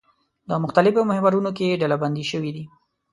[0.49, 2.63] د مختلفو محورونو کې ډلبندي شوي دي.